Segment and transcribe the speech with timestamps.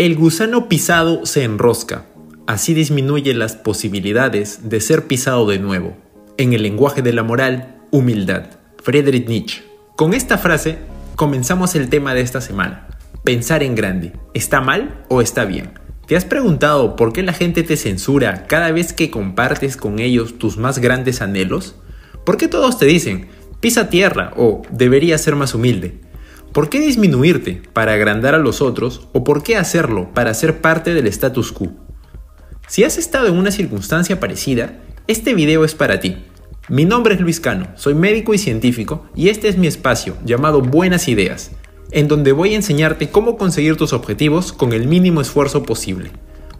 [0.00, 2.06] El gusano pisado se enrosca.
[2.46, 5.94] Así disminuye las posibilidades de ser pisado de nuevo.
[6.38, 8.46] En el lenguaje de la moral, humildad.
[8.82, 9.62] Friedrich Nietzsche.
[9.96, 10.78] Con esta frase
[11.16, 12.88] comenzamos el tema de esta semana.
[13.24, 14.12] Pensar en grande.
[14.32, 15.74] ¿Está mal o está bien?
[16.06, 20.38] ¿Te has preguntado por qué la gente te censura cada vez que compartes con ellos
[20.38, 21.74] tus más grandes anhelos?
[22.24, 23.28] ¿Por qué todos te dicen,
[23.60, 26.00] pisa tierra o deberías ser más humilde?
[26.52, 30.94] ¿Por qué disminuirte para agrandar a los otros o por qué hacerlo para ser parte
[30.94, 31.68] del status quo?
[32.66, 36.16] Si has estado en una circunstancia parecida, este video es para ti.
[36.68, 40.60] Mi nombre es Luis Cano, soy médico y científico y este es mi espacio llamado
[40.60, 41.52] Buenas Ideas,
[41.92, 46.10] en donde voy a enseñarte cómo conseguir tus objetivos con el mínimo esfuerzo posible.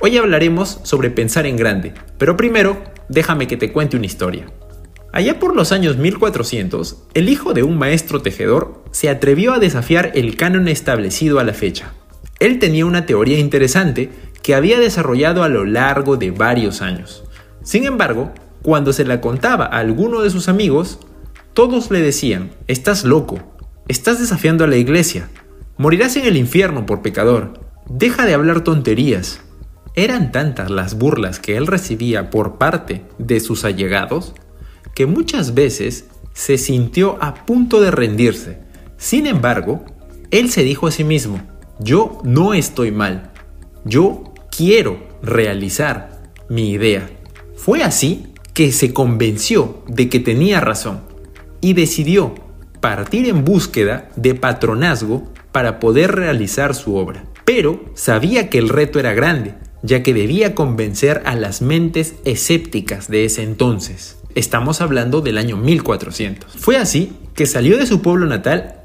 [0.00, 4.46] Hoy hablaremos sobre pensar en grande, pero primero déjame que te cuente una historia.
[5.12, 10.10] Allá por los años 1400, el hijo de un maestro tejedor se atrevió a desafiar
[10.14, 11.92] el canon establecido a la fecha.
[12.40, 14.08] Él tenía una teoría interesante
[14.42, 17.24] que había desarrollado a lo largo de varios años.
[17.62, 20.98] Sin embargo, cuando se la contaba a alguno de sus amigos,
[21.52, 23.38] todos le decían, estás loco,
[23.88, 25.28] estás desafiando a la iglesia,
[25.76, 29.40] morirás en el infierno por pecador, deja de hablar tonterías.
[29.94, 34.32] Eran tantas las burlas que él recibía por parte de sus allegados
[34.94, 38.58] que muchas veces se sintió a punto de rendirse.
[38.96, 39.84] Sin embargo,
[40.30, 41.40] él se dijo a sí mismo,
[41.78, 43.32] yo no estoy mal,
[43.84, 47.08] yo quiero realizar mi idea.
[47.56, 51.00] Fue así que se convenció de que tenía razón
[51.60, 52.34] y decidió
[52.80, 57.24] partir en búsqueda de patronazgo para poder realizar su obra.
[57.44, 63.08] Pero sabía que el reto era grande, ya que debía convencer a las mentes escépticas
[63.08, 64.18] de ese entonces.
[64.34, 66.52] Estamos hablando del año 1400.
[66.56, 68.82] Fue así que salió de su pueblo natal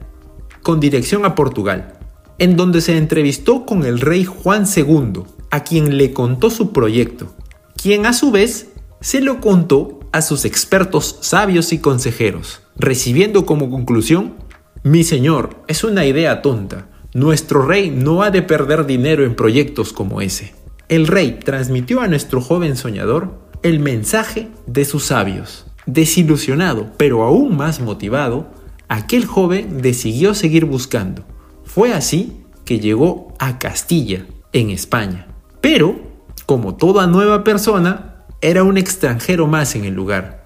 [0.61, 1.97] con dirección a Portugal,
[2.37, 7.33] en donde se entrevistó con el rey Juan II, a quien le contó su proyecto,
[7.81, 13.69] quien a su vez se lo contó a sus expertos sabios y consejeros, recibiendo como
[13.69, 14.35] conclusión,
[14.83, 19.93] mi señor, es una idea tonta, nuestro rey no ha de perder dinero en proyectos
[19.93, 20.53] como ese.
[20.89, 25.65] El rey transmitió a nuestro joven soñador el mensaje de sus sabios.
[25.85, 28.47] Desilusionado, pero aún más motivado,
[28.87, 31.23] aquel joven decidió seguir buscando.
[31.63, 35.27] Fue así que llegó a Castilla, en España.
[35.61, 35.99] Pero,
[36.45, 40.45] como toda nueva persona, era un extranjero más en el lugar.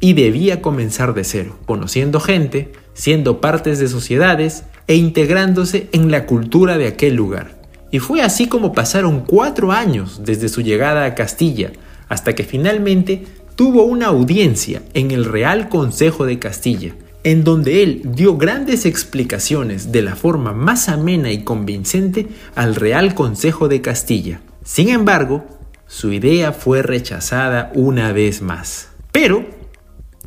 [0.00, 6.26] Y debía comenzar de cero, conociendo gente, siendo partes de sociedades e integrándose en la
[6.26, 7.62] cultura de aquel lugar.
[7.90, 11.72] Y fue así como pasaron cuatro años desde su llegada a Castilla,
[12.12, 13.24] hasta que finalmente
[13.56, 19.92] tuvo una audiencia en el Real Consejo de Castilla, en donde él dio grandes explicaciones
[19.92, 24.42] de la forma más amena y convincente al Real Consejo de Castilla.
[24.62, 25.46] Sin embargo,
[25.86, 28.90] su idea fue rechazada una vez más.
[29.10, 29.46] Pero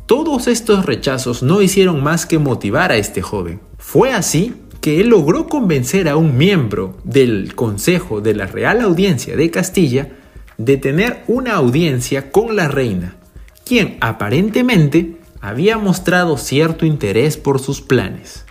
[0.06, 3.60] todos estos rechazos no hicieron más que motivar a este joven.
[3.78, 9.36] Fue así que él logró convencer a un miembro del Consejo de la Real Audiencia
[9.36, 10.08] de Castilla
[10.58, 13.16] de tener una audiencia con la reina,
[13.64, 18.44] quien aparentemente había mostrado cierto interés por sus planes.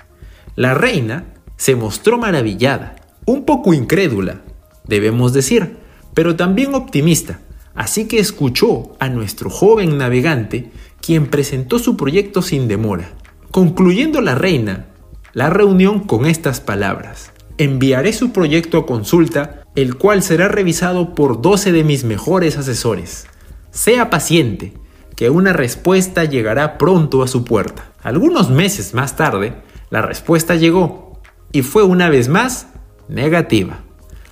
[0.55, 1.25] La reina
[1.57, 2.95] se mostró maravillada,
[3.25, 4.41] un poco incrédula,
[4.85, 5.77] debemos decir,
[6.13, 7.39] pero también optimista,
[7.73, 13.09] así que escuchó a nuestro joven navegante, quien presentó su proyecto sin demora,
[13.51, 14.87] concluyendo la reina
[15.35, 17.33] la reunión con estas palabras.
[17.57, 23.28] Enviaré su proyecto a consulta el cual será revisado por 12 de mis mejores asesores.
[23.72, 24.74] Sea paciente,
[25.16, 27.91] que una respuesta llegará pronto a su puerta.
[28.02, 29.56] Algunos meses más tarde,
[29.90, 31.19] la respuesta llegó
[31.52, 32.68] y fue una vez más
[33.08, 33.80] negativa.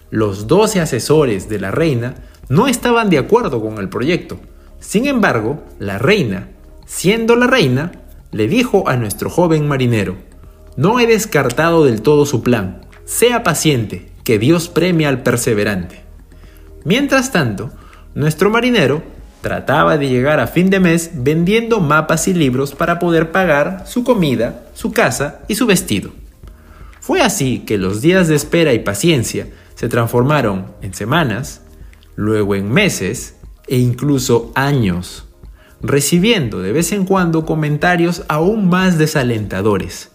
[0.10, 2.16] Los 12 asesores de la reina
[2.50, 4.40] no estaban de acuerdo con el proyecto.
[4.80, 6.50] Sin embargo, la reina,
[6.86, 7.92] siendo la reina,
[8.32, 10.16] le dijo a nuestro joven marinero,
[10.76, 16.02] no he descartado del todo su plan, sea paciente, que Dios premia al perseverante.
[16.86, 17.72] Mientras tanto,
[18.16, 19.04] nuestro marinero
[19.42, 24.04] trataba de llegar a fin de mes vendiendo mapas y libros para poder pagar su
[24.04, 26.12] comida, su casa y su vestido.
[27.02, 31.62] Fue así que los días de espera y paciencia se transformaron en semanas,
[32.16, 33.36] luego en meses
[33.68, 35.26] e incluso años,
[35.82, 40.12] recibiendo de vez en cuando comentarios aún más desalentadores,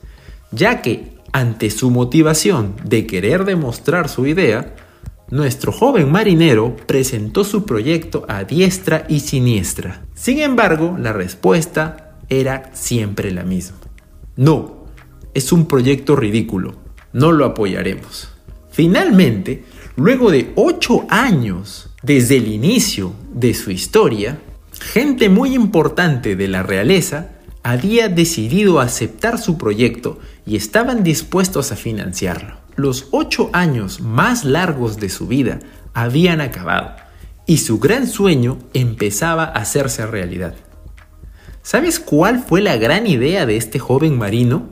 [0.50, 4.74] ya que ante su motivación de querer demostrar su idea,
[5.30, 10.02] nuestro joven marinero presentó su proyecto a diestra y siniestra.
[10.14, 13.76] Sin embargo, la respuesta era siempre la misma.
[14.36, 14.86] No,
[15.34, 16.76] es un proyecto ridículo,
[17.12, 18.28] no lo apoyaremos.
[18.70, 19.64] Finalmente,
[19.96, 24.38] luego de ocho años desde el inicio de su historia,
[24.80, 31.76] gente muy importante de la realeza había decidido aceptar su proyecto y estaban dispuestos a
[31.76, 32.56] financiarlo.
[32.76, 35.58] Los ocho años más largos de su vida
[35.94, 36.94] habían acabado
[37.46, 40.54] y su gran sueño empezaba a hacerse realidad.
[41.62, 44.68] ¿Sabes cuál fue la gran idea de este joven marino?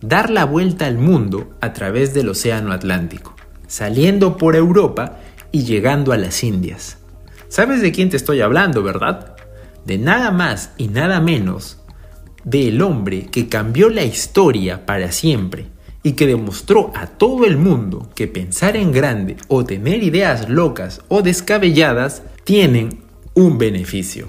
[0.00, 3.34] Dar la vuelta al mundo a través del Océano Atlántico,
[3.66, 5.18] saliendo por Europa
[5.50, 6.98] y llegando a las Indias.
[7.48, 9.34] ¿Sabes de quién te estoy hablando, verdad?
[9.84, 11.77] De nada más y nada menos
[12.44, 15.66] del hombre que cambió la historia para siempre
[16.02, 21.02] y que demostró a todo el mundo que pensar en grande o tener ideas locas
[21.08, 23.00] o descabelladas tienen
[23.34, 24.28] un beneficio.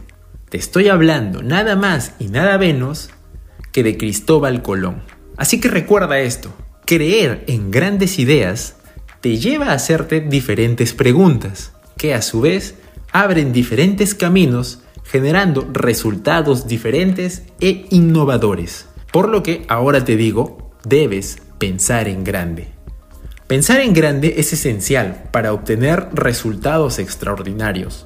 [0.49, 3.11] Te estoy hablando nada más y nada menos
[3.71, 5.03] que de Cristóbal Colón.
[5.37, 6.51] Así que recuerda esto,
[6.85, 8.75] creer en grandes ideas
[9.21, 12.75] te lleva a hacerte diferentes preguntas, que a su vez
[13.11, 18.85] abren diferentes caminos generando resultados diferentes e innovadores.
[19.11, 22.67] Por lo que ahora te digo, debes pensar en grande.
[23.47, 28.05] Pensar en grande es esencial para obtener resultados extraordinarios.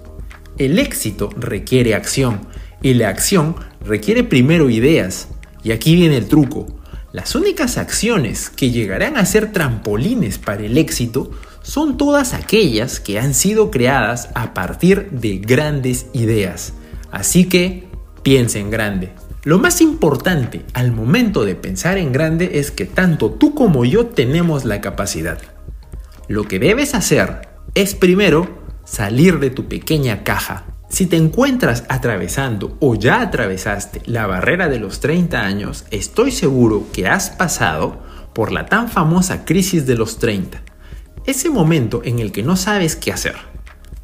[0.57, 2.47] El éxito requiere acción
[2.81, 3.55] y la acción
[3.85, 5.27] requiere primero ideas.
[5.61, 6.67] Y aquí viene el truco.
[7.11, 11.31] Las únicas acciones que llegarán a ser trampolines para el éxito
[11.63, 16.73] son todas aquellas que han sido creadas a partir de grandes ideas.
[17.13, 17.83] Así que
[18.23, 19.13] piensa en grande.
[19.43, 24.07] Lo más importante al momento de pensar en grande es que tanto tú como yo
[24.07, 25.37] tenemos la capacidad.
[26.27, 30.65] Lo que debes hacer es primero salir de tu pequeña caja.
[30.89, 36.87] Si te encuentras atravesando o ya atravesaste la barrera de los 30 años, estoy seguro
[36.91, 38.01] que has pasado
[38.33, 40.63] por la tan famosa crisis de los 30.
[41.27, 43.35] Ese momento en el que no sabes qué hacer.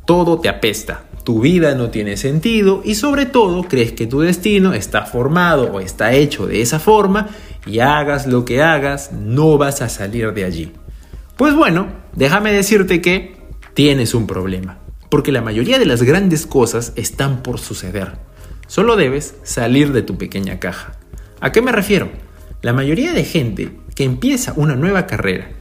[0.06, 4.74] Todo te apesta, tu vida no tiene sentido y sobre todo crees que tu destino
[4.74, 7.30] está formado o está hecho de esa forma
[7.68, 10.72] y hagas lo que hagas, no vas a salir de allí.
[11.38, 11.86] Pues bueno,
[12.16, 13.38] déjame decirte que
[13.76, 14.80] tienes un problema,
[15.10, 18.14] porque la mayoría de las grandes cosas están por suceder.
[18.66, 20.94] Solo debes salir de tu pequeña caja.
[21.42, 22.10] ¿A qué me refiero?
[22.64, 25.52] La mayoría de gente que empieza una nueva carrera,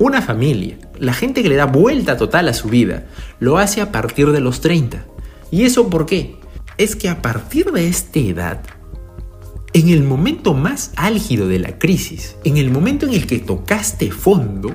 [0.00, 3.04] una familia, la gente que le da vuelta total a su vida,
[3.38, 5.04] lo hace a partir de los 30.
[5.50, 6.36] ¿Y eso por qué?
[6.78, 8.62] Es que a partir de esta edad,
[9.74, 14.10] en el momento más álgido de la crisis, en el momento en el que tocaste
[14.10, 14.74] fondo,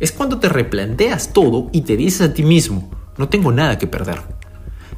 [0.00, 3.86] es cuando te replanteas todo y te dices a ti mismo, no tengo nada que
[3.86, 4.22] perder.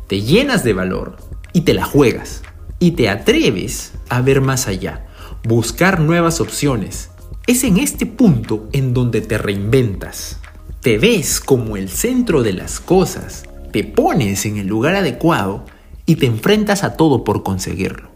[0.07, 1.19] Te llenas de valor
[1.53, 2.43] y te la juegas.
[2.79, 5.07] Y te atreves a ver más allá,
[5.45, 7.11] buscar nuevas opciones.
[7.47, 10.41] Es en este punto en donde te reinventas
[10.87, 15.65] te ves como el centro de las cosas, te pones en el lugar adecuado
[16.07, 18.09] y te enfrentas a todo por conseguirlo.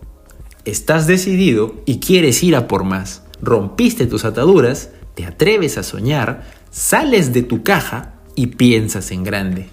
[0.65, 3.25] Estás decidido y quieres ir a por más.
[3.43, 9.69] Rompiste tus ataduras, te atreves a soñar, sales de tu caja y piensas en grande.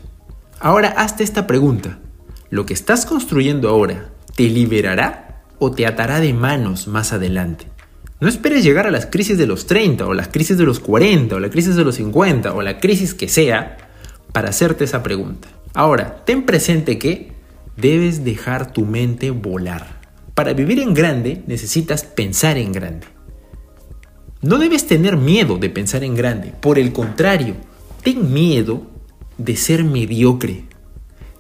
[0.59, 1.99] Ahora hazte esta pregunta.
[2.49, 7.67] ¿Lo que estás construyendo ahora te liberará o te atará de manos más adelante?
[8.19, 11.35] No esperes llegar a las crisis de los 30 o las crisis de los 40
[11.35, 13.77] o la crisis de los 50 o la crisis que sea
[14.31, 15.49] para hacerte esa pregunta.
[15.75, 17.33] Ahora, ten presente que
[17.75, 20.01] debes dejar tu mente volar.
[20.33, 23.05] Para vivir en grande necesitas pensar en grande.
[24.41, 26.53] No debes tener miedo de pensar en grande.
[26.59, 27.53] Por el contrario,
[28.01, 28.87] ten miedo
[29.37, 30.63] de ser mediocre.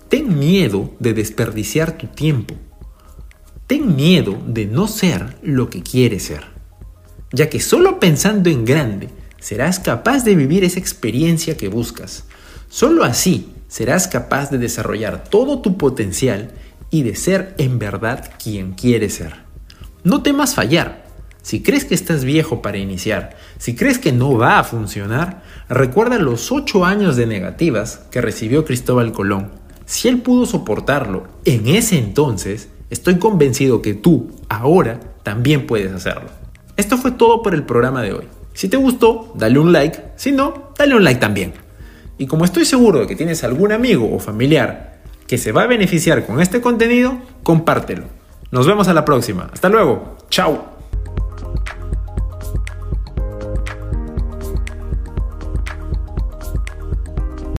[0.09, 2.53] Ten miedo de desperdiciar tu tiempo.
[3.65, 6.56] Ten miedo de no ser lo que quieres ser
[7.31, 12.25] ya que solo pensando en grande serás capaz de vivir esa experiencia que buscas.
[12.69, 16.51] Solo así serás capaz de desarrollar todo tu potencial
[16.89, 19.35] y de ser en verdad quien quieres ser.
[20.03, 21.05] No temas fallar.
[21.41, 26.17] Si crees que estás viejo para iniciar, si crees que no va a funcionar, recuerda
[26.17, 29.51] los 8 años de negativas que recibió Cristóbal Colón.
[29.85, 36.29] Si él pudo soportarlo en ese entonces, estoy convencido que tú, ahora, también puedes hacerlo.
[36.77, 38.27] Esto fue todo por el programa de hoy.
[38.53, 39.99] Si te gustó, dale un like.
[40.15, 41.53] Si no, dale un like también.
[42.17, 45.67] Y como estoy seguro de que tienes algún amigo o familiar que se va a
[45.67, 48.05] beneficiar con este contenido, compártelo.
[48.51, 49.49] Nos vemos a la próxima.
[49.51, 50.17] Hasta luego.
[50.29, 50.76] Chao.